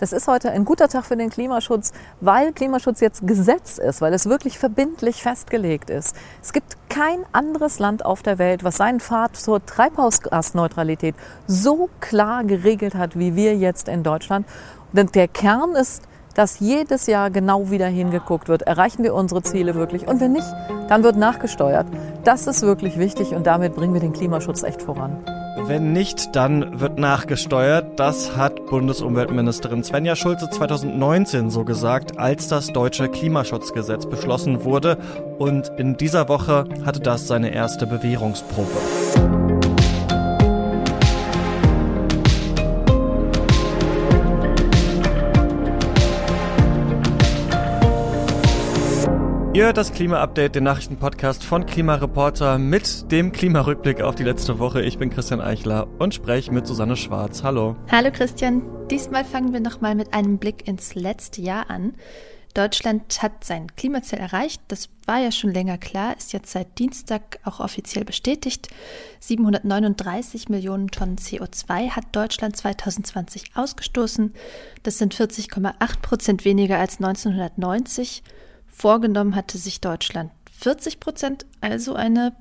[0.00, 4.12] Das ist heute ein guter Tag für den Klimaschutz, weil Klimaschutz jetzt Gesetz ist, weil
[4.12, 6.16] es wirklich verbindlich festgelegt ist.
[6.42, 11.14] Es gibt kein anderes Land auf der Welt, was seinen Pfad zur Treibhausgasneutralität
[11.46, 14.48] so klar geregelt hat wie wir jetzt in Deutschland.
[14.92, 16.02] Denn der Kern ist,
[16.34, 20.52] dass jedes Jahr genau wieder hingeguckt wird, erreichen wir unsere Ziele wirklich und wenn nicht,
[20.88, 21.86] dann wird nachgesteuert.
[22.24, 25.22] Das ist wirklich wichtig und damit bringen wir den Klimaschutz echt voran.
[25.66, 27.98] Wenn nicht, dann wird nachgesteuert.
[27.98, 34.98] Das hat Bundesumweltministerin Svenja Schulze 2019 so gesagt, als das deutsche Klimaschutzgesetz beschlossen wurde.
[35.38, 39.03] Und in dieser Woche hatte das seine erste Bewährungsprobe.
[49.54, 54.82] Ihr hört das Klima-Update, den Nachrichtenpodcast von Klimareporter mit dem Klimarückblick auf die letzte Woche.
[54.82, 57.44] Ich bin Christian Eichler und spreche mit Susanne Schwarz.
[57.44, 57.76] Hallo.
[57.88, 58.62] Hallo Christian.
[58.90, 61.94] Diesmal fangen wir nochmal mit einem Blick ins letzte Jahr an.
[62.54, 64.60] Deutschland hat sein Klimaziel erreicht.
[64.66, 68.70] Das war ja schon länger klar, ist jetzt seit Dienstag auch offiziell bestätigt.
[69.20, 74.34] 739 Millionen Tonnen CO2 hat Deutschland 2020 ausgestoßen.
[74.82, 78.24] Das sind 40,8 Prozent weniger als 1990.
[78.76, 82.34] Vorgenommen hatte sich Deutschland 40 Prozent, also eine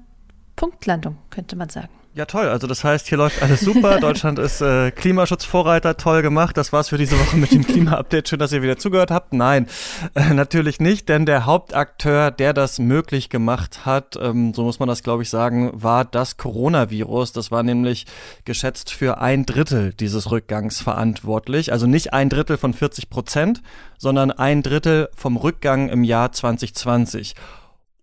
[0.55, 1.93] Punktlandung, könnte man sagen.
[2.15, 2.47] Ja, toll.
[2.47, 3.99] Also das heißt, hier läuft alles super.
[4.01, 6.55] Deutschland ist äh, Klimaschutzvorreiter, toll gemacht.
[6.57, 8.29] Das war's für diese Woche mit dem Klima-Update.
[8.29, 9.33] Schön, dass ihr wieder zugehört habt.
[9.33, 9.65] Nein,
[10.13, 14.87] äh, natürlich nicht, denn der Hauptakteur, der das möglich gemacht hat, ähm, so muss man
[14.87, 17.33] das, glaube ich, sagen, war das Coronavirus.
[17.33, 18.05] Das war nämlich
[18.45, 21.71] geschätzt für ein Drittel dieses Rückgangs verantwortlich.
[21.71, 23.63] Also nicht ein Drittel von 40 Prozent,
[23.97, 27.33] sondern ein Drittel vom Rückgang im Jahr 2020.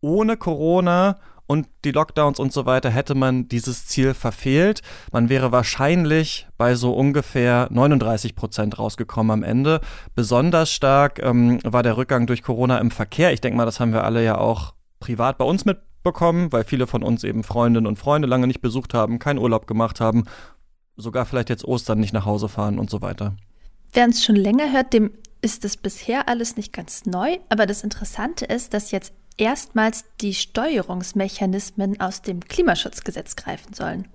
[0.01, 1.19] Ohne Corona
[1.51, 4.83] und die Lockdowns und so weiter hätte man dieses Ziel verfehlt.
[5.11, 9.81] Man wäre wahrscheinlich bei so ungefähr 39 Prozent rausgekommen am Ende.
[10.15, 13.33] Besonders stark ähm, war der Rückgang durch Corona im Verkehr.
[13.33, 16.87] Ich denke mal, das haben wir alle ja auch privat bei uns mitbekommen, weil viele
[16.87, 20.27] von uns eben Freundinnen und Freunde lange nicht besucht haben, keinen Urlaub gemacht haben,
[20.97, 23.35] sogar vielleicht jetzt Ostern nicht nach Hause fahren und so weiter.
[23.93, 25.11] Wer uns schon länger hört, dem
[25.43, 30.35] ist es bisher alles nicht ganz neu, aber das Interessante ist, dass jetzt erstmals die
[30.35, 34.07] Steuerungsmechanismen aus dem Klimaschutzgesetz greifen sollen.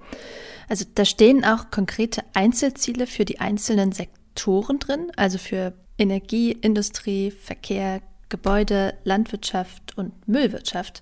[0.69, 7.31] Also da stehen auch konkrete Einzelziele für die einzelnen Sektoren drin, also für Energie, Industrie,
[7.31, 11.02] Verkehr, Gebäude, Landwirtschaft und Müllwirtschaft.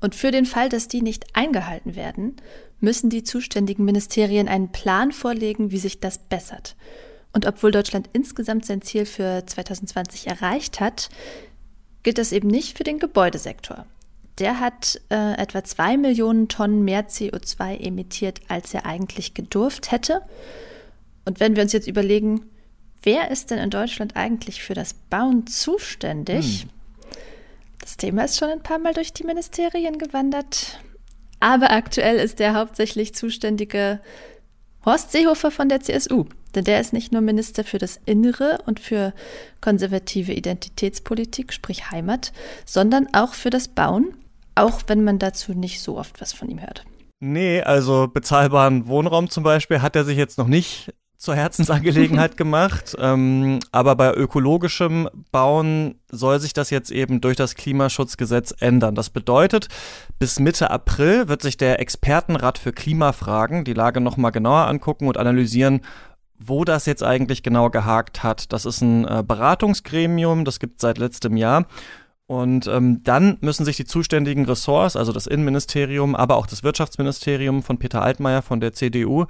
[0.00, 2.36] Und für den Fall, dass die nicht eingehalten werden,
[2.80, 6.76] müssen die zuständigen Ministerien einen Plan vorlegen, wie sich das bessert.
[7.32, 11.08] Und obwohl Deutschland insgesamt sein Ziel für 2020 erreicht hat,
[12.08, 13.84] gilt das eben nicht für den Gebäudesektor.
[14.38, 20.22] Der hat äh, etwa zwei Millionen Tonnen mehr CO2 emittiert, als er eigentlich gedurft hätte.
[21.26, 22.46] Und wenn wir uns jetzt überlegen,
[23.02, 26.62] wer ist denn in Deutschland eigentlich für das Bauen zuständig?
[26.62, 26.70] Hm.
[27.82, 30.80] Das Thema ist schon ein paar Mal durch die Ministerien gewandert.
[31.40, 34.00] Aber aktuell ist der hauptsächlich zuständige
[34.82, 36.24] Horst Seehofer von der CSU.
[36.54, 39.12] Denn der ist nicht nur Minister für das Innere und für
[39.60, 42.32] konservative Identitätspolitik, sprich Heimat,
[42.64, 44.14] sondern auch für das Bauen,
[44.54, 46.84] auch wenn man dazu nicht so oft was von ihm hört.
[47.20, 52.96] Nee, also bezahlbaren Wohnraum zum Beispiel hat er sich jetzt noch nicht zur Herzensangelegenheit gemacht.
[52.98, 58.94] Ähm, aber bei ökologischem Bauen soll sich das jetzt eben durch das Klimaschutzgesetz ändern.
[58.94, 59.68] Das bedeutet,
[60.20, 65.18] bis Mitte April wird sich der Expertenrat für Klimafragen die Lage nochmal genauer angucken und
[65.18, 65.80] analysieren,
[66.38, 68.52] wo das jetzt eigentlich genau gehakt hat.
[68.52, 71.66] Das ist ein äh, Beratungsgremium, das gibt es seit letztem Jahr.
[72.26, 77.62] Und ähm, dann müssen sich die zuständigen Ressorts, also das Innenministerium, aber auch das Wirtschaftsministerium
[77.62, 79.24] von Peter Altmaier von der CDU,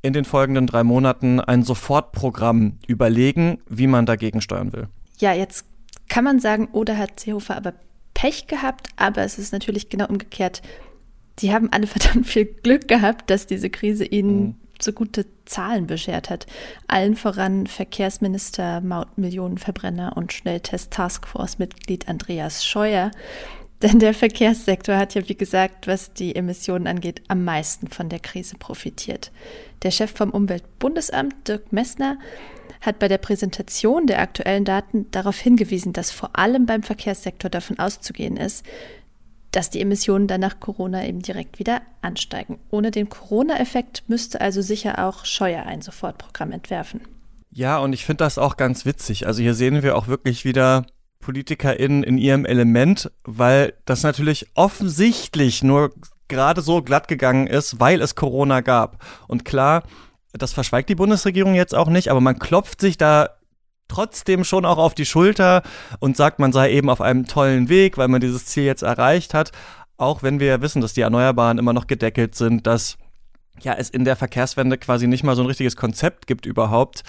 [0.00, 4.88] in den folgenden drei Monaten ein Sofortprogramm überlegen, wie man dagegen steuern will.
[5.18, 5.66] Ja, jetzt
[6.08, 7.74] kann man sagen, oder hat Seehofer aber
[8.14, 10.62] Pech gehabt, aber es ist natürlich genau umgekehrt.
[11.40, 15.86] Die haben alle verdammt viel Glück gehabt, dass diese Krise ihnen mhm so gute Zahlen
[15.86, 16.46] beschert hat.
[16.88, 23.10] Allen voran Verkehrsminister, Mautmillionenverbrenner und Schnelltest-Taskforce-Mitglied Andreas Scheuer.
[23.82, 28.18] Denn der Verkehrssektor hat ja, wie gesagt, was die Emissionen angeht, am meisten von der
[28.18, 29.32] Krise profitiert.
[29.82, 32.18] Der Chef vom Umweltbundesamt, Dirk Messner,
[32.82, 37.78] hat bei der Präsentation der aktuellen Daten darauf hingewiesen, dass vor allem beim Verkehrssektor davon
[37.78, 38.64] auszugehen ist,
[39.52, 42.58] dass die Emissionen dann nach Corona eben direkt wieder ansteigen.
[42.70, 47.00] Ohne den Corona-Effekt müsste also sicher auch Scheuer ein Sofortprogramm entwerfen.
[47.50, 49.26] Ja, und ich finde das auch ganz witzig.
[49.26, 50.86] Also hier sehen wir auch wirklich wieder
[51.18, 55.92] PolitikerInnen in ihrem Element, weil das natürlich offensichtlich nur
[56.28, 59.04] gerade so glatt gegangen ist, weil es Corona gab.
[59.26, 59.82] Und klar,
[60.32, 63.30] das verschweigt die Bundesregierung jetzt auch nicht, aber man klopft sich da
[63.90, 65.62] trotzdem schon auch auf die Schulter
[65.98, 69.34] und sagt, man sei eben auf einem tollen Weg, weil man dieses Ziel jetzt erreicht
[69.34, 69.52] hat.
[69.96, 72.96] Auch wenn wir wissen, dass die Erneuerbaren immer noch gedeckelt sind, dass
[73.60, 77.02] ja es in der Verkehrswende quasi nicht mal so ein richtiges Konzept gibt überhaupt.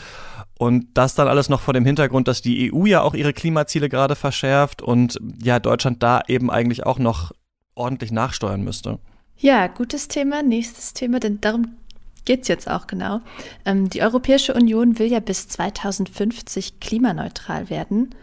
[0.57, 3.89] Und das dann alles noch vor dem Hintergrund, dass die EU ja auch ihre Klimaziele
[3.89, 7.31] gerade verschärft und ja Deutschland da eben eigentlich auch noch
[7.73, 8.99] ordentlich nachsteuern müsste.
[9.37, 10.43] Ja, gutes Thema.
[10.43, 11.77] Nächstes Thema, denn darum
[12.25, 13.21] geht es jetzt auch genau.
[13.65, 18.15] Ähm, die Europäische Union will ja bis 2050 klimaneutral werden.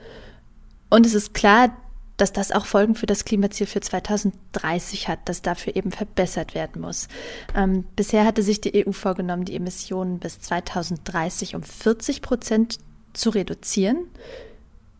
[0.90, 1.76] Und es ist klar,
[2.18, 6.82] dass das auch Folgen für das Klimaziel für 2030 hat, das dafür eben verbessert werden
[6.82, 7.08] muss.
[7.54, 12.78] Ähm, bisher hatte sich die EU vorgenommen, die Emissionen bis 2030 um 40 Prozent
[13.12, 14.08] zu reduzieren.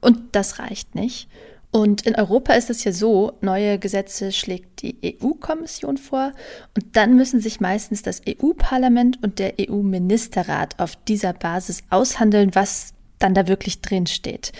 [0.00, 1.29] Und das reicht nicht.
[1.70, 6.32] Und in Europa ist es ja so, neue Gesetze schlägt die EU-Kommission vor
[6.75, 12.94] und dann müssen sich meistens das EU-Parlament und der EU-Ministerrat auf dieser Basis aushandeln, was
[13.19, 14.53] dann da wirklich drin steht.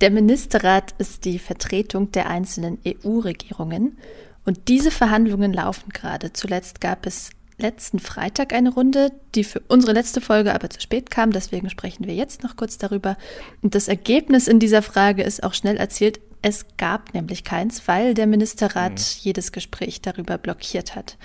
[0.00, 3.98] Der Ministerrat ist die Vertretung der einzelnen EU-Regierungen
[4.46, 6.32] und diese Verhandlungen laufen gerade.
[6.32, 11.10] Zuletzt gab es letzten Freitag eine Runde, die für unsere letzte Folge aber zu spät
[11.10, 11.30] kam.
[11.30, 13.16] Deswegen sprechen wir jetzt noch kurz darüber.
[13.62, 16.20] Und das Ergebnis in dieser Frage ist auch schnell erzielt.
[16.42, 19.20] Es gab nämlich keins, weil der Ministerrat mhm.
[19.20, 21.16] jedes Gespräch darüber blockiert hat.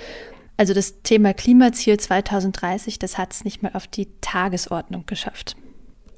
[0.55, 5.55] Also das Thema Klimaziel 2030, das hat es nicht mal auf die Tagesordnung geschafft.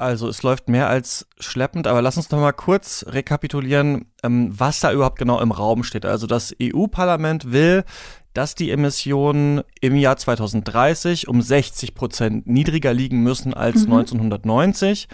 [0.01, 4.79] Also es läuft mehr als schleppend, aber lass uns noch mal kurz rekapitulieren, ähm, was
[4.79, 6.07] da überhaupt genau im Raum steht.
[6.07, 7.83] Also das EU-Parlament will,
[8.33, 13.93] dass die Emissionen im Jahr 2030 um 60 Prozent niedriger liegen müssen als mhm.
[13.93, 15.07] 1990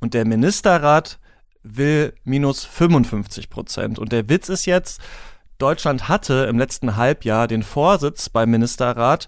[0.00, 1.18] und der Ministerrat
[1.62, 3.98] will minus 55 Prozent.
[3.98, 5.00] Und der Witz ist jetzt,
[5.58, 9.26] Deutschland hatte im letzten Halbjahr den Vorsitz beim Ministerrat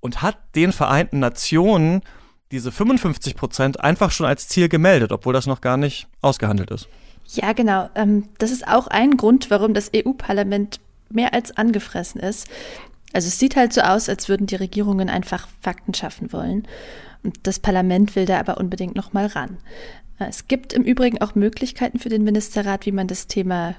[0.00, 2.02] und hat den Vereinten Nationen
[2.50, 6.88] diese 55 Prozent einfach schon als Ziel gemeldet, obwohl das noch gar nicht ausgehandelt ist.
[7.28, 7.88] Ja, genau.
[7.94, 12.48] Ähm, das ist auch ein Grund, warum das EU-Parlament mehr als angefressen ist.
[13.12, 16.66] Also es sieht halt so aus, als würden die Regierungen einfach Fakten schaffen wollen.
[17.22, 19.58] Und das Parlament will da aber unbedingt noch mal ran.
[20.18, 23.74] Es gibt im Übrigen auch Möglichkeiten für den Ministerrat, wie man das Thema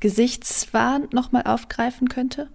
[0.00, 2.48] Gesichtswahn noch mal aufgreifen könnte.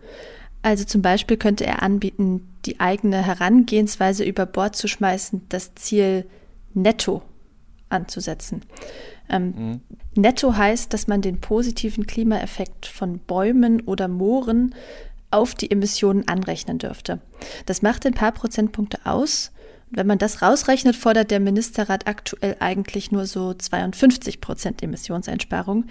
[0.62, 6.26] Also zum Beispiel könnte er anbieten, die eigene Herangehensweise über Bord zu schmeißen, das Ziel
[6.74, 7.22] netto
[7.90, 8.64] anzusetzen.
[9.30, 9.82] Ähm, mhm.
[10.16, 14.74] Netto heißt, dass man den positiven Klimaeffekt von Bäumen oder Mooren
[15.32, 17.20] auf die Emissionen anrechnen dürfte.
[17.66, 19.52] Das macht ein paar Prozentpunkte aus.
[19.90, 25.86] Wenn man das rausrechnet, fordert der Ministerrat aktuell eigentlich nur so 52 Prozent Emissionseinsparung.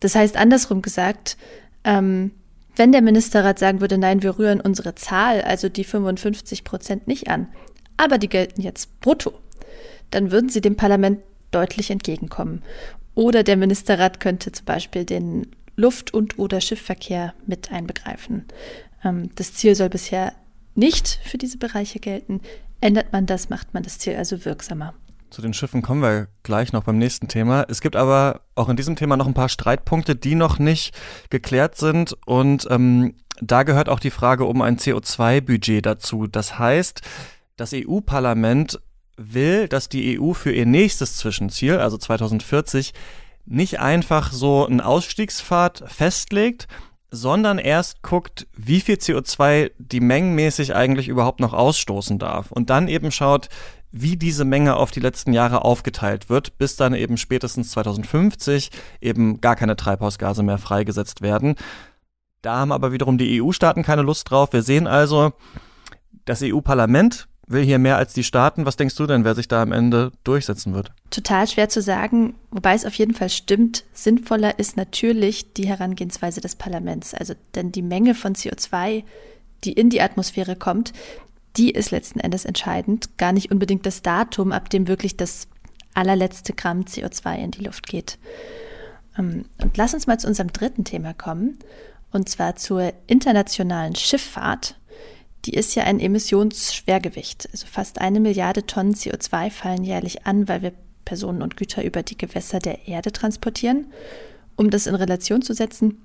[0.00, 1.36] Das heißt, andersrum gesagt,
[1.84, 2.32] ähm,
[2.76, 7.28] wenn der Ministerrat sagen würde, nein, wir rühren unsere Zahl, also die 55 Prozent nicht
[7.28, 7.48] an,
[7.96, 9.32] aber die gelten jetzt brutto,
[10.10, 11.20] dann würden sie dem Parlament
[11.50, 12.62] deutlich entgegenkommen.
[13.14, 15.46] Oder der Ministerrat könnte zum Beispiel den
[15.76, 18.44] Luft- und oder Schiffverkehr mit einbegreifen.
[19.04, 20.32] Ähm, das Ziel soll bisher
[20.74, 22.40] nicht für diese Bereiche gelten.
[22.80, 24.94] Ändert man das, macht man das Ziel also wirksamer.
[25.30, 27.64] Zu den Schiffen kommen wir gleich noch beim nächsten Thema.
[27.68, 30.94] Es gibt aber auch in diesem Thema noch ein paar Streitpunkte, die noch nicht
[31.30, 32.16] geklärt sind.
[32.26, 36.26] Und ähm, da gehört auch die Frage um ein CO2-Budget dazu.
[36.26, 37.02] Das heißt,
[37.56, 38.80] das EU-Parlament
[39.16, 42.92] will, dass die EU für ihr nächstes Zwischenziel, also 2040,
[43.46, 46.66] nicht einfach so einen Ausstiegspfad festlegt,
[47.10, 52.50] sondern erst guckt, wie viel CO2 die mengenmäßig eigentlich überhaupt noch ausstoßen darf.
[52.50, 53.48] Und dann eben schaut,
[53.92, 59.40] wie diese Menge auf die letzten Jahre aufgeteilt wird, bis dann eben spätestens 2050 eben
[59.40, 61.54] gar keine Treibhausgase mehr freigesetzt werden.
[62.42, 64.52] Da haben aber wiederum die EU-Staaten keine Lust drauf.
[64.52, 65.32] Wir sehen also,
[66.24, 68.66] das EU-Parlament will hier mehr als die Staaten.
[68.66, 70.90] Was denkst du denn, wer sich da am Ende durchsetzen wird?
[71.10, 73.84] Total schwer zu sagen, wobei es auf jeden Fall stimmt.
[73.92, 77.14] Sinnvoller ist natürlich die Herangehensweise des Parlaments.
[77.14, 79.04] Also, denn die Menge von CO2,
[79.64, 80.92] die in die Atmosphäre kommt,
[81.56, 85.48] die ist letzten Endes entscheidend, gar nicht unbedingt das Datum, ab dem wirklich das
[85.94, 88.18] allerletzte Gramm CO2 in die Luft geht.
[89.18, 91.58] Ähm, und lass uns mal zu unserem dritten Thema kommen,
[92.12, 94.76] und zwar zur internationalen Schifffahrt.
[95.46, 97.48] Die ist ja ein Emissionsschwergewicht.
[97.52, 100.72] Also fast eine Milliarde Tonnen CO2 fallen jährlich an, weil wir
[101.04, 103.86] Personen und Güter über die Gewässer der Erde transportieren.
[104.56, 106.02] Um das in Relation zu setzen,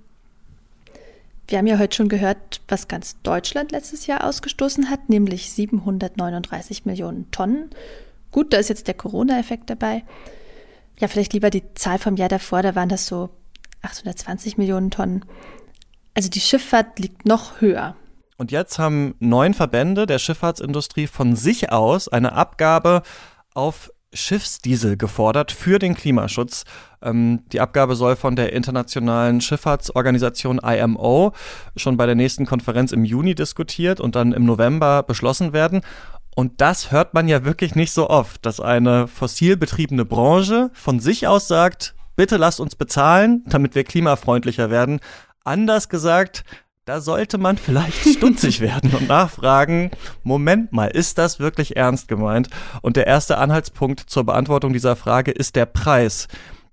[1.48, 6.86] wir haben ja heute schon gehört, was ganz Deutschland letztes Jahr ausgestoßen hat, nämlich 739
[6.86, 7.72] Millionen Tonnen.
[8.32, 10.04] Gut, da ist jetzt der Corona-Effekt dabei.
[11.00, 13.32] Ja, vielleicht lieber die Zahl vom Jahr davor, da waren das so
[13.82, 15.26] 820 Millionen Tonnen.
[16.14, 17.96] Also die Schifffahrt liegt noch höher.
[18.42, 23.04] Und jetzt haben neun Verbände der Schifffahrtsindustrie von sich aus eine Abgabe
[23.54, 26.64] auf Schiffsdiesel gefordert für den Klimaschutz.
[27.04, 31.34] Ähm, die Abgabe soll von der internationalen Schifffahrtsorganisation IMO
[31.76, 35.82] schon bei der nächsten Konferenz im Juni diskutiert und dann im November beschlossen werden.
[36.36, 41.00] Und das hört man ja wirklich nicht so oft, dass eine fossil betriebene Branche von
[41.00, 45.00] sich aus sagt, bitte lasst uns bezahlen, damit wir klimafreundlicher werden.
[45.44, 46.44] Anders gesagt,
[46.86, 49.92] da sollte man vielleicht stutzig werden und nachfragen,
[50.24, 52.50] Moment mal, ist das wirklich ernst gemeint?
[52.82, 56.28] Und der erste Anhaltspunkt zur Beantwortung dieser Frage ist der Preis,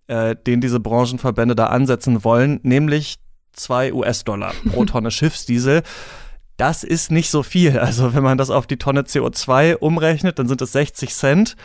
[0.06, 3.16] äh, den diese Branchenverbände da ansetzen wollen, nämlich
[3.52, 5.82] zwei US-Dollar pro Tonne Schiffsdiesel.
[6.56, 7.78] Das ist nicht so viel.
[7.78, 11.56] Also wenn man das auf die Tonne CO2 umrechnet, dann sind es 60 Cent.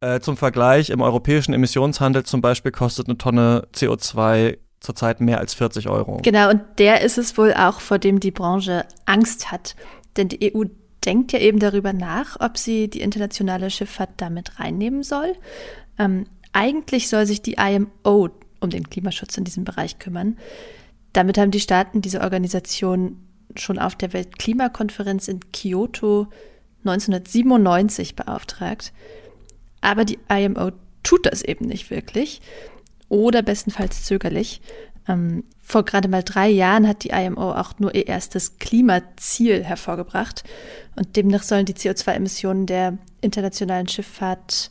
[0.00, 5.54] Äh, zum Vergleich, im europäischen Emissionshandel zum Beispiel kostet eine Tonne CO2 zurzeit mehr als
[5.54, 6.18] 40 Euro.
[6.22, 9.76] Genau, und der ist es wohl auch, vor dem die Branche Angst hat.
[10.16, 10.64] Denn die EU
[11.04, 15.34] denkt ja eben darüber nach, ob sie die internationale Schifffahrt damit reinnehmen soll.
[15.98, 20.36] Ähm, eigentlich soll sich die IMO um den Klimaschutz in diesem Bereich kümmern.
[21.12, 23.18] Damit haben die Staaten diese Organisation
[23.56, 26.28] schon auf der Weltklimakonferenz in Kyoto
[26.84, 28.92] 1997 beauftragt.
[29.80, 30.70] Aber die IMO
[31.02, 32.40] tut das eben nicht wirklich
[33.12, 34.62] oder bestenfalls zögerlich.
[35.06, 40.44] Ähm, vor gerade mal drei Jahren hat die IMO auch nur ihr erstes Klimaziel hervorgebracht
[40.96, 44.70] und demnach sollen die CO2-Emissionen der internationalen Schifffahrt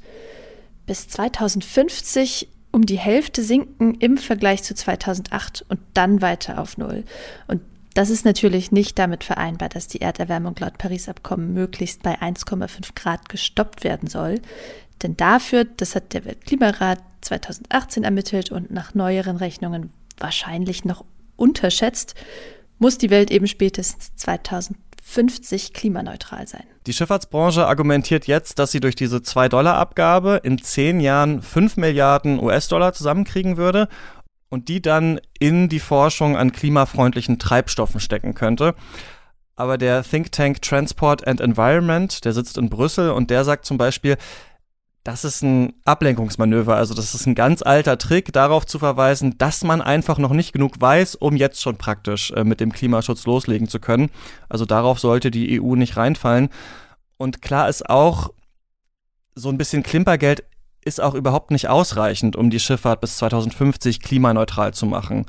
[0.88, 7.04] bis 2050 um die Hälfte sinken im Vergleich zu 2008 und dann weiter auf Null.
[7.48, 7.62] Und
[7.94, 13.28] das ist natürlich nicht damit vereinbar, dass die Erderwärmung laut Paris-Abkommen möglichst bei 1,5 Grad
[13.28, 14.40] gestoppt werden soll.
[15.04, 21.06] Denn dafür, das hat der Weltklimarat 2018 ermittelt und nach neueren Rechnungen wahrscheinlich noch
[21.36, 22.16] unterschätzt,
[22.78, 26.64] muss die Welt eben spätestens 2050 klimaneutral sein.
[26.88, 32.94] Die Schifffahrtsbranche argumentiert jetzt, dass sie durch diese 2-Dollar-Abgabe in zehn Jahren 5 Milliarden US-Dollar
[32.94, 33.88] zusammenkriegen würde
[34.50, 38.76] und die dann in die Forschung an klimafreundlichen Treibstoffen stecken könnte.
[39.56, 43.78] Aber der Think Tank Transport and Environment, der sitzt in Brüssel und der sagt zum
[43.78, 44.18] Beispiel,
[45.04, 46.76] das ist ein Ablenkungsmanöver.
[46.76, 50.54] Also das ist ein ganz alter Trick, darauf zu verweisen, dass man einfach noch nicht
[50.54, 54.12] genug weiß, um jetzt schon praktisch äh, mit dem Klimaschutz loslegen zu können.
[54.48, 56.50] Also darauf sollte die EU nicht reinfallen.
[57.18, 58.30] Und klar ist auch,
[59.34, 60.44] so ein bisschen Klimpergeld
[60.84, 65.26] ist auch überhaupt nicht ausreichend, um die Schifffahrt bis 2050 klimaneutral zu machen.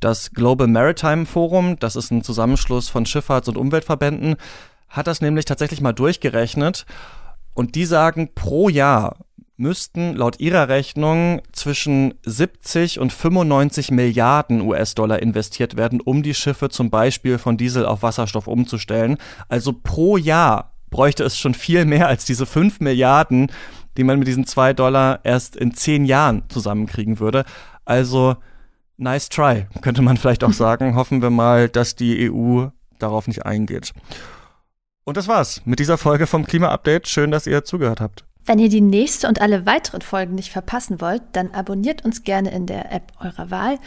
[0.00, 4.36] Das Global Maritime Forum, das ist ein Zusammenschluss von Schifffahrts- und Umweltverbänden,
[4.88, 6.86] hat das nämlich tatsächlich mal durchgerechnet
[7.54, 9.16] und die sagen, pro Jahr
[9.56, 16.68] müssten laut ihrer Rechnung zwischen 70 und 95 Milliarden US-Dollar investiert werden, um die Schiffe
[16.68, 19.18] zum Beispiel von Diesel auf Wasserstoff umzustellen.
[19.48, 23.52] Also pro Jahr bräuchte es schon viel mehr als diese 5 Milliarden,
[23.96, 27.44] die man mit diesen 2 Dollar erst in 10 Jahren zusammenkriegen würde.
[27.84, 28.36] Also
[28.96, 30.96] nice try, könnte man vielleicht auch sagen.
[30.96, 32.66] Hoffen wir mal, dass die EU
[32.98, 33.92] darauf nicht eingeht.
[35.04, 37.08] Und das war's mit dieser Folge vom Klima-Update.
[37.08, 38.24] Schön, dass ihr zugehört habt.
[38.44, 42.50] Wenn ihr die nächste und alle weiteren Folgen nicht verpassen wollt, dann abonniert uns gerne
[42.50, 43.78] in der App eurer Wahl.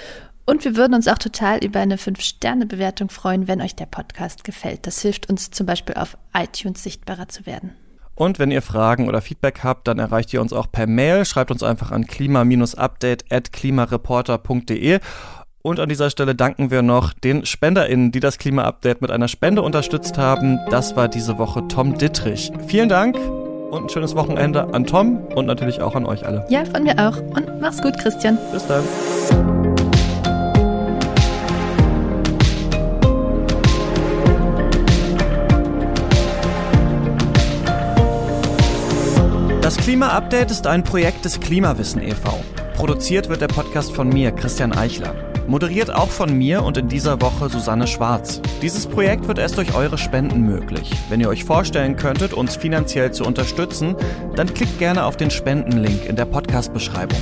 [0.46, 4.88] Und wir würden uns auch total über eine 5-Sterne-Bewertung freuen, wenn euch der Podcast gefällt.
[4.88, 7.74] Das hilft uns zum Beispiel auf iTunes sichtbarer zu werden.
[8.14, 11.26] Und wenn ihr Fragen oder Feedback habt, dann erreicht ihr uns auch per Mail.
[11.26, 15.00] Schreibt uns einfach an klima-update at klimareporter.de.
[15.66, 19.64] Und an dieser Stelle danken wir noch den SpenderInnen, die das Klima-Update mit einer Spende
[19.64, 20.60] unterstützt haben.
[20.70, 22.52] Das war diese Woche Tom Dittrich.
[22.68, 23.18] Vielen Dank
[23.72, 26.46] und ein schönes Wochenende an Tom und natürlich auch an euch alle.
[26.50, 27.18] Ja, von mir auch.
[27.18, 28.38] Und mach's gut, Christian.
[28.54, 28.84] Bis dann.
[39.64, 42.40] Das Klima-Update ist ein Projekt des Klimawissen e.V.
[42.76, 45.16] Produziert wird der Podcast von mir, Christian Eichler.
[45.48, 48.42] Moderiert auch von mir und in dieser Woche Susanne Schwarz.
[48.62, 50.92] Dieses Projekt wird erst durch eure Spenden möglich.
[51.10, 53.96] Wenn ihr euch vorstellen könntet, uns finanziell zu unterstützen,
[54.36, 57.20] dann klickt gerne auf den Spendenlink in der Podcast-Beschreibung.